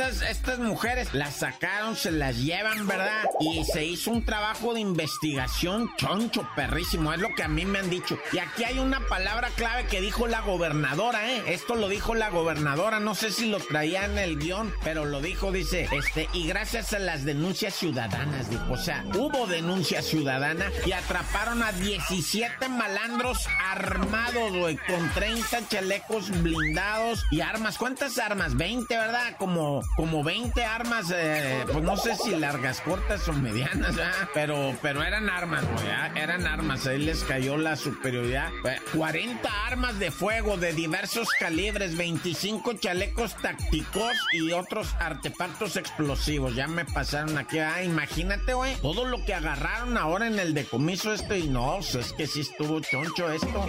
estas, 0.01 0.23
estas 0.23 0.59
mujeres 0.59 1.13
las 1.13 1.37
sacaron, 1.37 1.95
se 1.95 2.11
las 2.11 2.39
llevan, 2.39 2.87
¿verdad? 2.87 3.25
Y 3.39 3.65
se 3.65 3.85
hizo 3.85 4.11
un 4.11 4.25
trabajo 4.25 4.73
de 4.73 4.81
investigación 4.81 5.91
choncho, 5.97 6.49
perrísimo, 6.57 7.13
es 7.13 7.21
lo 7.21 7.29
que 7.35 7.43
a 7.43 7.49
mí 7.49 7.67
me 7.67 7.81
han 7.81 7.91
dicho. 7.91 8.19
Y 8.33 8.39
aquí 8.39 8.65
hay 8.65 8.79
una 8.79 9.01
palabra 9.09 9.49
clave 9.57 9.85
que 9.87 10.01
dijo 10.01 10.27
la 10.27 10.41
gobernadora, 10.41 11.31
¿eh? 11.31 11.43
Esto 11.49 11.75
lo 11.75 11.89
dijo 11.89 12.15
la 12.15 12.31
gobernadora, 12.31 12.99
no 12.99 13.15
sé 13.15 13.31
si 13.31 13.51
lo 13.51 13.59
traía 13.59 14.07
en 14.07 14.19
el 14.19 14.39
guion, 14.39 14.73
pero 14.83 15.05
lo 15.05 15.21
dijo, 15.21 15.53
dice, 15.53 15.89
este, 15.93 16.29
y 16.33 16.47
gracias 16.47 16.95
a 16.95 16.99
las 16.99 17.25
denuncias 17.25 17.75
ciudadanas, 17.75 18.49
dijo, 18.49 18.73
o 18.73 18.79
sea, 18.79 19.05
hubo 19.15 19.47
denuncia 19.47 20.03
ciudadana 20.03 20.71
y 20.87 20.93
atraparon 20.93 21.63
a 21.63 21.73
17 21.73 22.69
malandros 22.69 23.47
armados, 23.71 24.57
güey, 24.57 24.79
con 24.79 25.11
30 25.13 25.69
chalecos 25.69 26.31
blindados 26.43 27.23
y 27.31 27.43
armas. 27.43 27.77
¿Cuántas 27.77 28.19
armas? 28.19 28.57
20, 28.57 28.97
¿verdad? 28.97 29.37
Como, 29.39 29.83
como 29.97 30.23
20 30.23 30.65
armas, 30.65 31.13
eh, 31.15 31.65
pues 31.71 31.85
no 31.85 31.97
sé 31.97 32.17
si 32.17 32.31
largas, 32.31 32.81
cortas 32.81 33.27
o 33.29 33.33
medianas. 33.33 33.95
Pero, 34.33 34.75
pero 34.81 35.03
eran 35.03 35.29
armas, 35.29 35.65
¿ah? 35.91 36.11
eran 36.15 36.47
armas. 36.47 36.87
Ahí 36.87 36.99
les 36.99 37.25
cayó 37.25 37.57
la 37.57 37.77
superioridad. 37.77 38.49
Eh, 38.65 38.79
40 38.97 39.67
armas 39.67 39.99
de 39.99 40.11
fuego 40.11 40.57
de 40.57 40.73
diversos 40.73 41.29
calibres, 41.39 41.97
25 41.97 42.75
chalecos 42.75 43.37
tácticos 43.37 44.17
y 44.33 44.53
otros 44.53 44.95
artefactos 44.99 45.77
explosivos. 45.77 46.55
Ya 46.55 46.67
me 46.67 46.85
pasaron 46.85 47.37
aquí. 47.37 47.59
Ah, 47.59 47.83
imagínate, 47.83 48.55
güey, 48.55 48.77
todo 48.77 49.05
lo 49.05 49.25
que 49.25 49.35
agarraron 49.35 49.99
ahora 49.99 50.27
en 50.27 50.39
el 50.39 50.55
decomiso 50.55 51.13
este 51.13 51.41
y 51.41 51.49
no, 51.49 51.77
pues 51.77 51.95
es 51.95 52.13
que 52.13 52.27
sí 52.27 52.41
estuvo 52.41 52.81
choncho 52.81 53.31
esto. 53.31 53.67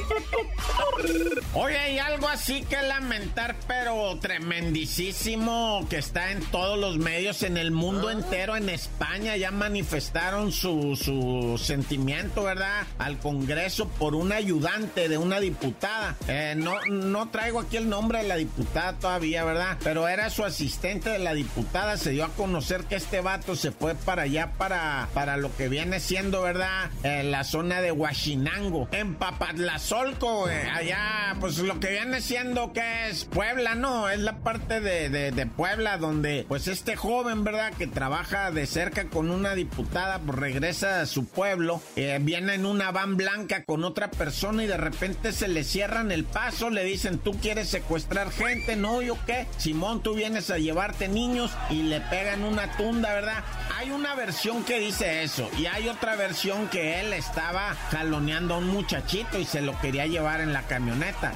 Oye, 1.54 1.78
hay 1.78 2.00
algo 2.00 2.28
así 2.28 2.64
que 2.64 2.82
lamentar, 2.82 3.56
pero 3.68 4.18
tremendísimo 4.20 5.86
que 5.90 5.98
está 5.98 6.11
en 6.14 6.42
todos 6.46 6.78
los 6.78 6.98
medios, 6.98 7.44
en 7.44 7.58
el 7.58 7.72
mundo 7.72 8.12
entero, 8.12 8.56
en 8.56 8.70
España, 8.70 9.38
ya 9.38 9.52
manifestaron 9.52 10.52
su, 10.52 10.96
su 10.96 11.58
sentimiento, 11.58 12.44
¿verdad? 12.44 12.84
Al 12.98 13.18
Congreso 13.20 13.88
por 13.88 14.16
un 14.16 14.32
ayudante 14.32 15.08
de 15.08 15.18
una 15.18 15.40
diputada. 15.40 16.18
Eh, 16.28 16.54
no, 16.58 16.76
no 16.90 17.30
traigo 17.30 17.62
aquí 17.62 17.78
el 17.78 17.90
nombre 17.90 18.20
de 18.20 18.28
la 18.28 18.36
diputada 18.36 18.94
todavía, 18.94 19.44
¿verdad? 19.46 19.78
Pero 19.84 20.08
era 20.08 20.30
su 20.30 20.44
asistente 20.44 21.10
de 21.10 21.20
la 21.20 21.34
diputada. 21.34 21.98
Se 21.98 22.12
dio 22.12 22.26
a 22.26 22.30
conocer 22.30 22.84
que 22.84 22.96
este 22.96 23.22
vato 23.22 23.56
se 23.56 23.72
fue 23.72 23.96
para 23.96 24.24
allá, 24.24 24.52
para, 24.58 25.08
para 25.14 25.38
lo 25.38 25.56
que 25.56 25.70
viene 25.70 26.00
siendo, 26.00 26.42
¿verdad? 26.42 26.92
Eh, 27.04 27.24
la 27.24 27.44
zona 27.44 27.82
de 27.82 27.92
Huachinango, 27.92 28.90
en 28.92 29.16
Papatlazolco, 29.16 30.42
güey. 30.42 30.68
allá, 30.68 31.36
pues 31.40 31.58
lo 31.60 31.80
que 31.80 31.92
viene 31.92 32.22
siendo 32.22 32.74
que 32.74 33.10
es 33.10 33.26
Puebla, 33.26 33.76
¿no? 33.76 34.10
Es 34.10 34.20
la 34.20 34.40
parte 34.40 34.82
de, 34.82 35.10
de, 35.10 35.32
de 35.32 35.46
Puebla 35.46 35.98
donde 36.02 36.46
pues 36.48 36.68
este 36.68 36.98
joven, 36.98 37.46
¿verdad? 37.46 37.72
Que 37.78 37.88
trabaja 37.88 38.52
de 38.52 38.66
cerca 38.66 39.06
con 39.06 39.32
una 39.32 39.56
diputada, 39.56 40.20
pues 40.20 40.38
regresa 40.38 41.02
a 41.02 41.06
su 41.06 41.26
pueblo, 41.26 41.82
eh, 41.96 42.20
viene 42.22 42.56
en 42.56 42.66
una 42.66 42.92
van 42.92 43.16
blanca 43.16 43.64
con 43.64 43.86
otra 43.86 44.12
persona 44.12 44.64
y 44.64 44.68
de 44.68 44.78
repente 44.78 45.32
se 45.32 45.48
le 45.48 45.64
cierran 45.64 46.12
el 46.12 46.26
paso, 46.26 46.70
le 46.70 46.84
dicen, 46.84 47.20
tú 47.20 47.32
quieres 47.40 47.70
secuestrar 47.70 48.32
gente, 48.32 48.76
¿no? 48.76 49.02
¿Yo 49.02 49.18
qué? 49.26 49.48
Simón, 49.58 50.04
tú 50.04 50.16
vienes 50.16 50.50
a 50.50 50.58
llevarte 50.58 51.08
niños 51.08 51.52
y 51.70 51.84
le 51.84 52.02
pegan 52.02 52.44
una 52.44 52.76
tunda, 52.76 53.14
¿verdad? 53.14 53.44
Hay 53.82 53.90
una 53.90 54.14
versión 54.14 54.64
que 54.64 54.78
dice 54.78 55.24
eso 55.24 55.50
y 55.58 55.66
hay 55.66 55.90
otra 55.90 56.16
versión 56.16 56.68
que 56.68 57.00
él 57.00 57.14
estaba 57.14 57.74
jaloneando 57.90 58.54
a 58.54 58.58
un 58.60 58.68
muchachito 58.68 59.40
y 59.40 59.46
se 59.46 59.60
lo 59.60 59.76
quería 59.80 60.06
llevar 60.06 60.40
en 60.40 60.54
la 60.54 60.62
camioneta. 60.62 61.34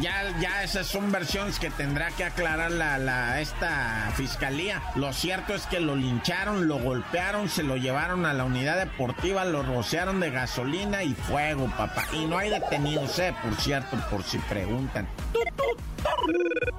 Ya, 0.00 0.36
ya 0.40 0.64
esas 0.64 0.88
son 0.88 1.12
versiones 1.12 1.60
que 1.60 1.70
tendrá 1.70 2.10
que 2.10 2.24
aclarar 2.24 2.72
la, 2.72 3.40
esta 3.40 4.12
fiscalía. 4.16 4.82
Lo 4.96 5.12
cierto 5.12 5.54
es 5.54 5.66
que 5.66 5.78
lo 5.78 5.94
lincharon, 5.94 6.66
lo 6.66 6.80
golpearon, 6.80 7.48
se 7.48 7.62
lo 7.62 7.76
llevaron 7.76 8.26
a 8.26 8.34
la 8.34 8.42
unidad 8.42 8.76
deportiva, 8.76 9.44
lo 9.44 9.62
rociaron 9.62 10.18
de 10.18 10.30
gasolina 10.30 11.04
y 11.04 11.14
fuego, 11.14 11.72
papá. 11.78 12.06
Y 12.12 12.26
no 12.26 12.38
hay 12.38 12.50
detenidos, 12.50 13.16
eh, 13.20 13.32
por 13.40 13.54
cierto, 13.54 13.96
por 14.10 14.24
si 14.24 14.38
preguntan. 14.38 15.06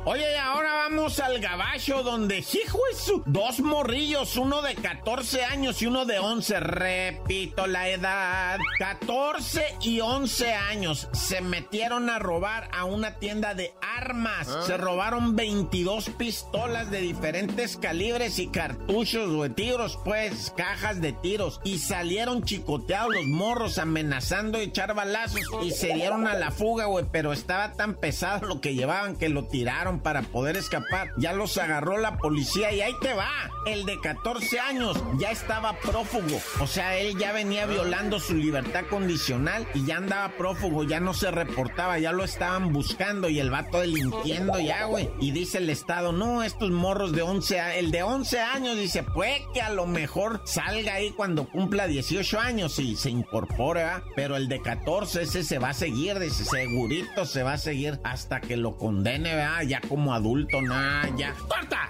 Oye, 0.06 0.38
ahora 0.39 0.74
vamos 0.74 1.20
al 1.20 1.39
gabacho 1.39 2.03
donde, 2.03 2.39
hijo 2.39 2.79
dos 3.25 3.60
morrillos, 3.60 4.38
uno 4.38 4.62
de 4.62 4.75
14 4.89 5.43
años 5.43 5.84
y 5.84 5.86
uno 5.86 6.05
de 6.05 6.17
11, 6.17 6.60
repito 6.62 7.67
la 7.67 7.89
edad, 7.89 8.58
14 8.79 9.63
y 9.84 10.00
11 10.00 10.51
años, 10.51 11.08
se 11.12 11.41
metieron 11.41 12.10
a 12.10 12.17
robar 12.17 12.67
a 12.74 12.86
una 12.86 13.19
tienda 13.19 13.53
de 13.53 13.72
armas, 13.81 14.48
¿Ah? 14.50 14.63
se 14.65 14.77
robaron 14.77 15.36
22 15.36 16.10
pistolas 16.17 16.89
de 16.89 17.01
diferentes 17.01 17.77
calibres 17.77 18.39
y 18.39 18.48
cartuchos, 18.48 19.39
de 19.43 19.50
tiros, 19.51 20.00
pues, 20.03 20.51
cajas 20.58 21.00
de 21.01 21.13
tiros, 21.13 21.62
y 21.63 21.77
salieron 21.77 22.41
chicoteados 22.41 23.13
los 23.13 23.25
morros 23.25 23.77
amenazando 23.77 24.58
echar 24.58 24.96
balazos 24.96 25.41
y 25.63 25.69
se 25.69 25.93
dieron 25.93 26.25
a 26.25 26.34
la 26.34 26.50
fuga, 26.50 26.86
güey, 26.86 27.05
pero 27.12 27.31
estaba 27.31 27.74
tan 27.74 27.93
pesado 27.93 28.48
lo 28.48 28.60
que 28.60 28.74
llevaban 28.74 29.15
que 29.17 29.29
lo 29.29 29.46
tiraron 29.46 30.00
para 30.00 30.24
poder 30.24 30.58
escapar. 30.58 31.12
Ya 31.17 31.34
los 31.34 31.60
agarró 31.60 32.00
la 32.00 32.17
policía 32.17 32.72
y 32.72 32.81
ahí 32.81 32.93
te 33.01 33.13
va. 33.13 33.29
El 33.67 33.86
de 33.86 34.00
14 34.00 34.60
años 34.60 34.78
ya 35.17 35.31
estaba 35.31 35.74
prófugo. 35.74 36.39
O 36.59 36.67
sea, 36.67 36.98
él 36.98 37.17
ya 37.17 37.31
venía 37.31 37.65
violando 37.65 38.19
su 38.19 38.36
libertad 38.36 38.86
condicional 38.89 39.67
y 39.74 39.86
ya 39.86 39.98
andaba 39.98 40.29
prófugo, 40.38 40.83
ya 40.83 41.00
no 41.00 41.13
se 41.13 41.31
reportaba, 41.31 42.00
ya 42.00 42.12
lo 42.12 42.24
estaban 42.24 42.71
buscando 42.71 43.29
y 43.29 43.39
el 43.39 43.50
vato 43.50 43.81
delinquiendo 43.81 44.59
ya, 44.59 44.86
güey. 44.86 45.09
Y 45.19 45.31
dice 45.31 45.57
el 45.57 45.69
Estado, 45.69 46.12
no, 46.12 46.43
estos 46.43 46.71
morros 46.71 47.12
de 47.12 47.21
11 47.21 47.79
el 47.79 47.91
de 47.91 48.03
11 48.03 48.39
años 48.39 48.77
dice, 48.77 49.03
pues 49.03 49.41
que 49.53 49.62
a 49.62 49.69
lo 49.69 49.86
mejor 49.86 50.41
salga 50.45 50.95
ahí 50.95 51.12
cuando 51.12 51.48
cumpla 51.50 51.88
18 51.88 52.39
años 52.39 52.79
y 52.79 52.95
se 52.95 53.09
incorpore, 53.09 53.83
¿va? 53.83 54.03
Pero 54.15 54.36
el 54.36 54.48
de 54.48 54.62
14 54.62 55.24
ese 55.24 55.43
se 55.43 55.59
va 55.59 55.69
a 55.69 55.74
seguir, 55.74 56.19
dice, 56.19 56.45
segurito 56.45 57.25
se 57.25 57.43
va 57.43 57.53
a 57.53 57.57
seguir 57.57 58.00
hasta 58.03 58.41
que 58.41 58.57
lo 58.57 58.77
condene, 58.77 59.36
¿verdad? 59.36 59.63
Ya 59.63 59.81
como 59.81 60.13
adulto, 60.13 60.62
nada, 60.62 61.09
ya. 61.17 61.36
¡Corta! 61.48 61.89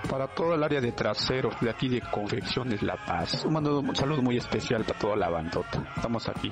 para 0.09 0.27
todo 0.27 0.55
el 0.55 0.63
área 0.63 0.81
de 0.81 0.91
traseros 0.91 1.59
de 1.59 1.69
aquí 1.69 1.87
de 1.87 2.01
Confecciones 2.01 2.81
La 2.81 2.95
Paz. 2.95 3.45
Un, 3.45 3.95
saludo 3.95 4.21
muy 4.21 4.37
especial 4.37 4.83
para 4.83 4.99
toda 4.99 5.15
la 5.15 5.29
bandota. 5.29 5.83
Estamos 5.95 6.27
aquí. 6.29 6.51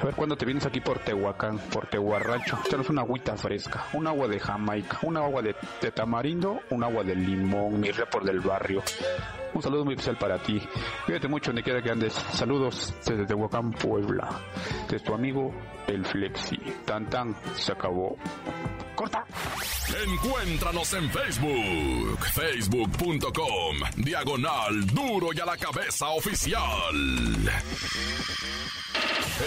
A 0.00 0.04
ver 0.04 0.14
cuándo 0.14 0.36
te 0.36 0.44
vienes 0.44 0.66
aquí 0.66 0.80
por 0.80 0.98
Tehuacán, 0.98 1.58
por 1.72 1.86
Tehuarracho. 1.86 2.58
Tenemos 2.64 2.90
una 2.90 3.02
agüita 3.02 3.36
fresca, 3.36 3.86
un 3.92 4.06
agua 4.06 4.28
de 4.28 4.38
Jamaica, 4.38 4.98
un 5.02 5.16
agua 5.16 5.42
de, 5.42 5.54
tamarindo, 5.92 6.60
un 6.70 6.84
agua 6.84 7.02
de 7.02 7.14
limón, 7.14 7.80
mi 7.80 7.90
por 8.10 8.24
del 8.24 8.40
barrio. 8.40 8.82
Un 9.54 9.62
saludo 9.62 9.84
muy 9.84 9.94
especial 9.94 10.18
para 10.18 10.38
ti. 10.38 10.60
Cuídate 11.06 11.28
mucho 11.28 11.50
donde 11.50 11.62
quiera 11.62 11.82
que 11.82 11.90
andes. 11.90 12.12
Saludos 12.12 12.94
desde 13.06 13.26
Tehuacán, 13.26 13.72
Puebla. 13.72 14.28
De 14.88 14.98
tu 15.00 15.14
amigo 15.14 15.52
El 15.86 16.04
Flexi. 16.04 16.58
Tan 16.84 17.06
tan, 17.08 17.34
se 17.54 17.72
acabó. 17.72 18.16
Encuéntranos 19.94 20.92
en 20.92 21.10
Facebook. 21.10 22.18
Facebook.com. 22.34 23.76
Diagonal 23.96 24.86
Duro 24.86 25.30
y 25.34 25.40
a 25.40 25.46
la 25.46 25.56
cabeza 25.56 26.08
oficial. 26.08 26.94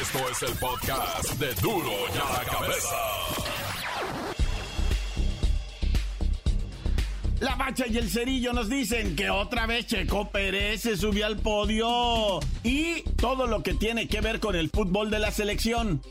Esto 0.02 0.20
es 0.32 0.44
el 0.44 0.58
podcast 0.58 1.34
de 1.34 1.54
Duro 1.56 1.92
y 2.14 2.18
a 2.18 2.40
la 2.40 2.44
cabeza. 2.50 2.98
La 7.40 7.56
Bacha 7.56 7.86
y 7.88 7.98
el 7.98 8.10
Cerillo 8.10 8.54
nos 8.54 8.70
dicen 8.70 9.16
que 9.16 9.30
otra 9.30 9.66
vez 9.68 9.88
Checo 9.88 10.30
Pérez 10.30 10.82
se 10.82 10.98
subió 10.98 11.26
al 11.26 11.38
podio 11.38 12.40
y 12.64 13.02
todo 13.16 13.48
lo 13.48 13.64
que 13.64 13.74
tiene 13.74 14.08
que 14.08 14.22
ver 14.22 14.40
con 14.40 14.56
el 14.56 14.70
fútbol 14.70 15.10
de 15.12 15.20
la 15.20 15.32
selección. 15.32 16.02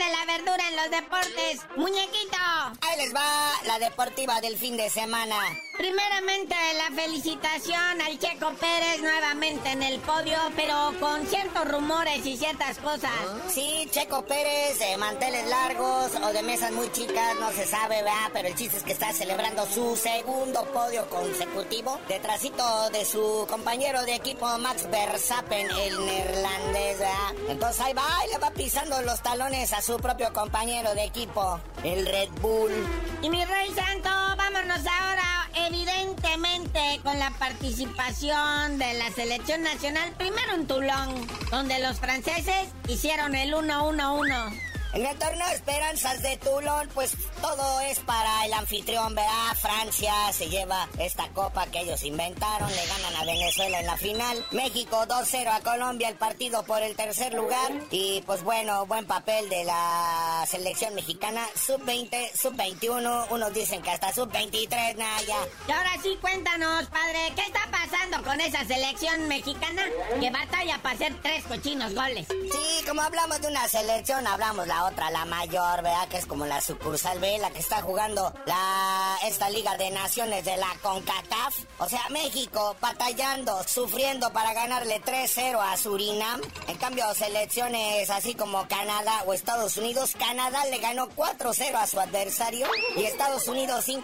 De 0.00 0.10
la 0.10 0.24
verdura 0.24 0.66
en 0.66 0.76
los 0.76 0.90
deportes. 0.90 1.60
Muñequito. 1.76 2.38
Ahí 2.80 2.96
les 2.96 3.14
va 3.14 3.52
la 3.66 3.78
deportiva 3.78 4.40
del 4.40 4.56
fin 4.56 4.76
de 4.78 4.88
semana. 4.88 5.36
Primeramente, 5.80 6.54
la 6.76 6.94
felicitación 6.94 8.02
al 8.02 8.18
Checo 8.18 8.52
Pérez 8.60 9.00
nuevamente 9.00 9.70
en 9.70 9.82
el 9.82 9.98
podio, 10.00 10.36
pero 10.54 10.92
con 11.00 11.26
ciertos 11.26 11.66
rumores 11.66 12.26
y 12.26 12.36
ciertas 12.36 12.76
cosas. 12.76 13.10
Sí, 13.48 13.88
Checo 13.90 14.22
Pérez 14.26 14.78
de 14.78 14.98
manteles 14.98 15.48
largos 15.48 16.10
o 16.22 16.32
de 16.34 16.42
mesas 16.42 16.72
muy 16.72 16.92
chicas, 16.92 17.34
no 17.40 17.50
se 17.52 17.66
sabe, 17.66 18.02
¿verdad? 18.02 18.28
Pero 18.34 18.48
el 18.48 18.54
chiste 18.56 18.76
es 18.76 18.82
que 18.82 18.92
está 18.92 19.14
celebrando 19.14 19.64
su 19.64 19.96
segundo 19.96 20.66
podio 20.66 21.08
consecutivo, 21.08 21.98
detrásito 22.08 22.90
de 22.90 23.06
su 23.06 23.46
compañero 23.48 24.02
de 24.02 24.16
equipo 24.16 24.58
Max 24.58 24.86
Verstappen, 24.90 25.66
el 25.70 26.04
neerlandés, 26.04 26.98
¿verdad? 26.98 27.34
Entonces 27.48 27.80
ahí 27.80 27.94
va 27.94 28.06
y 28.26 28.32
le 28.32 28.38
va 28.38 28.50
pisando 28.50 29.00
los 29.00 29.22
talones 29.22 29.72
a 29.72 29.80
su 29.80 29.96
propio 29.96 30.30
compañero 30.34 30.94
de 30.94 31.04
equipo, 31.04 31.58
el 31.82 32.04
Red 32.04 32.28
Bull. 32.42 32.86
Y 33.22 33.30
mi 33.30 33.42
rey 33.42 33.72
santo, 33.74 34.10
vámonos 34.36 34.86
ahora 34.86 35.30
evidentemente 35.70 37.00
con 37.04 37.18
la 37.18 37.30
participación 37.38 38.78
de 38.78 38.94
la 38.94 39.10
selección 39.14 39.62
nacional, 39.62 40.12
primero 40.18 40.54
en 40.54 40.66
Toulon, 40.66 41.26
donde 41.50 41.78
los 41.78 42.00
franceses 42.00 42.68
hicieron 42.88 43.36
el 43.36 43.54
1-1-1. 43.54 44.69
En 44.92 45.06
el 45.06 45.16
torneo 45.18 45.46
Esperanzas 45.52 46.20
de 46.20 46.36
Toulon, 46.38 46.88
pues 46.94 47.12
todo 47.40 47.80
es 47.82 48.00
para 48.00 48.44
el 48.44 48.52
anfitrión, 48.52 49.14
¿verdad? 49.14 49.54
Francia 49.56 50.12
se 50.32 50.48
lleva 50.48 50.88
esta 50.98 51.28
copa 51.28 51.66
que 51.66 51.80
ellos 51.80 52.02
inventaron, 52.02 52.68
le 52.68 52.86
ganan 52.86 53.16
a 53.16 53.24
Venezuela 53.24 53.78
en 53.78 53.86
la 53.86 53.96
final. 53.96 54.44
México 54.50 55.06
2-0 55.06 55.46
a 55.48 55.60
Colombia, 55.60 56.08
el 56.08 56.16
partido 56.16 56.64
por 56.64 56.82
el 56.82 56.96
tercer 56.96 57.34
lugar. 57.34 57.70
Y 57.92 58.22
pues 58.22 58.42
bueno, 58.42 58.84
buen 58.86 59.06
papel 59.06 59.48
de 59.48 59.64
la 59.64 60.44
selección 60.48 60.94
mexicana. 60.96 61.46
Sub-20, 61.54 62.32
sub-21, 62.34 63.26
unos 63.30 63.54
dicen 63.54 63.82
que 63.82 63.90
hasta 63.92 64.12
sub-23, 64.12 64.96
Naya. 64.96 65.36
Y 65.68 65.72
ahora 65.72 65.92
sí, 66.02 66.18
cuéntanos, 66.20 66.86
padre, 66.86 67.32
¿qué 67.36 67.42
está 67.42 67.68
pasando 67.70 68.22
con 68.24 68.40
esa 68.40 68.64
selección 68.64 69.28
mexicana 69.28 69.84
que 70.18 70.30
batalla 70.30 70.82
para 70.82 70.96
hacer 70.96 71.14
tres 71.22 71.44
cochinos 71.44 71.94
goles? 71.94 72.26
Sí, 72.28 72.84
como 72.88 73.02
hablamos 73.02 73.40
de 73.40 73.48
una 73.48 73.68
selección, 73.68 74.26
hablamos 74.26 74.66
la 74.66 74.79
otra, 74.84 75.10
la 75.10 75.24
mayor, 75.24 75.82
¿verdad? 75.82 76.08
Que 76.08 76.18
es 76.18 76.26
como 76.26 76.46
la 76.46 76.60
sucursal 76.60 77.18
B, 77.18 77.38
la 77.38 77.50
que 77.50 77.60
está 77.60 77.82
jugando 77.82 78.32
la 78.46 79.16
esta 79.24 79.50
Liga 79.50 79.76
de 79.76 79.90
Naciones 79.90 80.44
de 80.44 80.56
la 80.56 80.68
CONCACAF. 80.82 81.58
O 81.78 81.88
sea, 81.88 82.02
México 82.10 82.76
batallando, 82.80 83.62
sufriendo 83.64 84.32
para 84.32 84.52
ganarle 84.52 85.00
3-0 85.02 85.58
a 85.60 85.76
Surinam. 85.76 86.40
En 86.68 86.76
cambio, 86.78 87.04
selecciones 87.14 88.10
así 88.10 88.34
como 88.34 88.66
Canadá 88.68 89.24
o 89.26 89.34
Estados 89.34 89.76
Unidos, 89.76 90.14
Canadá 90.18 90.64
le 90.66 90.78
ganó 90.78 91.08
4-0 91.10 91.74
a 91.74 91.86
su 91.86 92.00
adversario 92.00 92.66
y 92.96 93.04
Estados 93.04 93.46
Unidos 93.48 93.86
5-0 93.88 94.02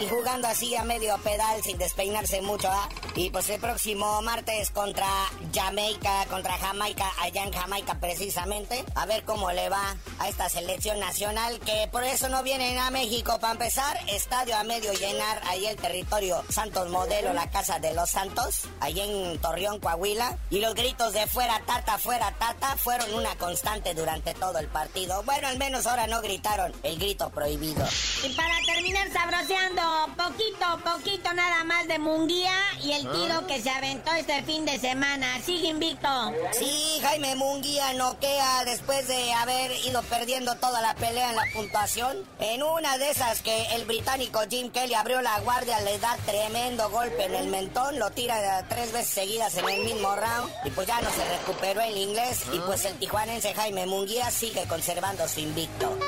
y 0.00 0.08
jugando 0.08 0.48
así 0.48 0.74
a 0.76 0.84
medio 0.84 1.16
pedal 1.18 1.62
sin 1.62 1.78
despeinarse 1.78 2.42
mucho, 2.42 2.68
¿ah? 2.70 2.88
Y 3.14 3.30
pues 3.30 3.48
el 3.50 3.60
próximo 3.60 4.22
martes 4.22 4.70
contra 4.70 5.08
Jamaica, 5.54 6.26
contra 6.30 6.56
Jamaica, 6.58 7.10
allá 7.20 7.44
en 7.44 7.52
Jamaica 7.52 7.98
precisamente, 8.00 8.84
a 8.94 9.06
ver 9.06 9.24
cómo 9.24 9.50
le 9.52 9.68
va 9.68 9.96
a 10.18 10.28
esta 10.28 10.48
selección 10.48 10.98
nacional 11.00 11.58
que 11.60 11.88
por 11.90 12.04
eso 12.04 12.28
no 12.28 12.42
vienen 12.42 12.78
a 12.78 12.90
México 12.90 13.38
para 13.40 13.52
empezar, 13.52 13.98
estadio 14.08 14.56
a 14.56 14.64
medio 14.64 14.92
llenar 14.92 15.40
ahí 15.46 15.66
el 15.66 15.76
territorio 15.76 16.44
Santos 16.48 16.88
Modelo, 16.90 17.32
la 17.32 17.50
casa 17.50 17.78
de 17.78 17.94
los 17.94 18.10
Santos, 18.10 18.62
ahí 18.80 19.00
en 19.00 19.38
Torreón, 19.40 19.80
Coahuila, 19.80 20.38
y 20.50 20.60
los 20.60 20.74
gritos 20.74 21.12
de 21.12 21.26
fuera 21.26 21.60
tata, 21.66 21.98
fuera 21.98 22.32
tata 22.38 22.76
fueron 22.76 23.14
una 23.14 23.36
constante 23.36 23.94
durante 23.94 24.34
todo 24.34 24.58
el 24.58 24.68
partido. 24.68 25.22
Bueno, 25.24 25.48
al 25.48 25.58
menos 25.58 25.86
ahora 25.86 26.06
no 26.06 26.20
gritaron 26.22 26.72
el 26.82 26.98
grito 26.98 27.30
prohibido. 27.30 27.86
Y 28.24 28.32
para 28.34 28.54
terminar 28.66 29.12
sabroseando, 29.12 29.82
poquito, 30.16 30.78
poquito 30.84 31.32
nada 31.34 31.64
más 31.64 31.86
de 31.88 31.98
Munguía 31.98 32.54
y 32.82 32.92
el 32.92 33.02
tiro 33.10 33.46
que 33.46 33.60
se 33.60 33.70
aventó 33.70 34.12
este 34.12 34.42
fin 34.42 34.64
de 34.64 34.78
semana. 34.78 35.40
Sigue 35.44 35.68
invicto. 35.68 36.08
Sí, 36.52 36.98
Jaime 37.02 37.34
Munguía 37.36 37.92
noquea 37.94 38.64
después 38.64 39.06
de 39.08 39.32
haber 39.32 39.70
perdiendo 40.10 40.54
toda 40.56 40.80
la 40.80 40.94
pelea 40.94 41.30
en 41.30 41.36
la 41.36 41.44
puntuación. 41.52 42.16
En 42.40 42.62
una 42.62 42.98
de 42.98 43.10
esas 43.10 43.42
que 43.42 43.66
el 43.74 43.84
británico 43.84 44.40
Jim 44.48 44.70
Kelly 44.70 44.94
abrió 44.94 45.22
la 45.22 45.40
guardia, 45.40 45.80
le 45.80 45.98
da 45.98 46.16
tremendo 46.26 46.90
golpe 46.90 47.24
en 47.24 47.34
el 47.34 47.48
mentón, 47.48 47.98
lo 47.98 48.10
tira 48.10 48.64
tres 48.68 48.92
veces 48.92 49.08
seguidas 49.08 49.56
en 49.56 49.68
el 49.68 49.84
mismo 49.84 50.14
round 50.14 50.52
y 50.64 50.70
pues 50.70 50.86
ya 50.86 51.00
no 51.00 51.10
se 51.10 51.24
recuperó 51.38 51.80
el 51.80 51.96
inglés 51.96 52.44
y 52.52 52.58
pues 52.60 52.84
el 52.84 52.94
tijuanense 52.98 53.54
Jaime 53.54 53.86
Munguía 53.86 54.30
sigue 54.30 54.64
conservando 54.66 55.26
su 55.26 55.40
invicto. 55.40 55.98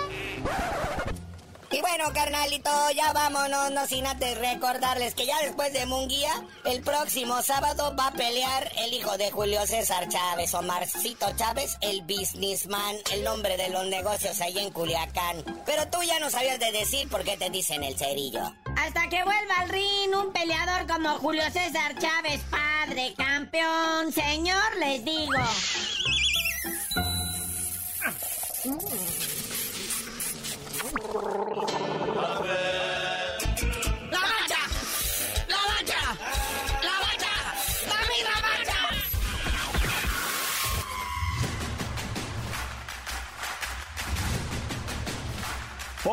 Y 1.72 1.80
bueno, 1.82 2.12
carnalito, 2.12 2.70
ya 2.96 3.12
vámonos, 3.12 3.70
no 3.70 3.86
sin 3.86 4.04
antes 4.04 4.36
recordarles 4.38 5.14
que 5.14 5.24
ya 5.24 5.38
después 5.42 5.72
de 5.72 5.86
Munguía, 5.86 6.32
el 6.64 6.82
próximo 6.82 7.40
sábado 7.42 7.94
va 7.96 8.08
a 8.08 8.12
pelear 8.12 8.72
el 8.78 8.92
hijo 8.92 9.16
de 9.16 9.30
Julio 9.30 9.64
César 9.68 10.08
Chávez, 10.08 10.52
Omarcito 10.54 11.26
Chávez, 11.36 11.76
el 11.80 12.02
businessman, 12.02 12.96
el 13.12 13.22
nombre 13.22 13.56
de 13.56 13.68
los 13.68 13.86
negocios 13.86 14.40
ahí 14.40 14.58
en 14.58 14.72
Culiacán. 14.72 15.44
Pero 15.64 15.86
tú 15.88 16.02
ya 16.02 16.18
no 16.18 16.28
sabías 16.28 16.58
de 16.58 16.72
decir 16.72 17.08
por 17.08 17.22
qué 17.22 17.36
te 17.36 17.50
dicen 17.50 17.84
el 17.84 17.96
cerillo. 17.96 18.42
Hasta 18.76 19.08
que 19.08 19.22
vuelva 19.22 19.54
al 19.58 19.68
ring 19.68 20.12
un 20.12 20.32
peleador 20.32 20.88
como 20.88 21.18
Julio 21.18 21.44
César 21.52 21.96
Chávez, 22.00 22.40
padre, 22.50 23.14
campeón, 23.16 24.12
señor, 24.12 24.76
les 24.80 25.04
digo. 25.04 25.38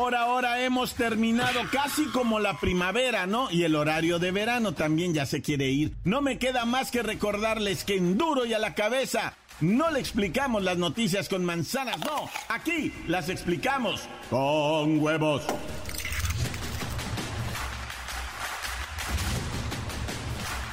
Por 0.08 0.16
ahora 0.16 0.64
hemos 0.64 0.94
terminado 0.94 1.60
casi 1.70 2.06
como 2.06 2.40
la 2.40 2.58
primavera, 2.58 3.26
¿no? 3.26 3.50
Y 3.50 3.64
el 3.64 3.76
horario 3.76 4.18
de 4.18 4.30
verano 4.30 4.72
también 4.72 5.12
ya 5.12 5.26
se 5.26 5.42
quiere 5.42 5.68
ir. 5.68 5.92
No 6.02 6.22
me 6.22 6.38
queda 6.38 6.64
más 6.64 6.90
que 6.90 7.02
recordarles 7.02 7.84
que 7.84 7.96
en 7.96 8.16
duro 8.16 8.46
y 8.46 8.54
a 8.54 8.58
la 8.58 8.74
cabeza 8.74 9.34
no 9.60 9.90
le 9.90 10.00
explicamos 10.00 10.62
las 10.62 10.78
noticias 10.78 11.28
con 11.28 11.44
manzanas, 11.44 11.98
no. 11.98 12.30
Aquí 12.48 12.90
las 13.06 13.28
explicamos 13.28 14.08
con 14.30 14.98
huevos. 14.98 15.42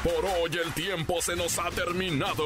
Por 0.01 0.25
hoy 0.25 0.59
el 0.65 0.73
tiempo 0.73 1.21
se 1.21 1.35
nos 1.35 1.59
ha 1.59 1.69
terminado. 1.71 2.45